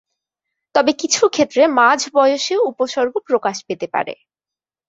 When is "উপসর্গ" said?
2.71-3.13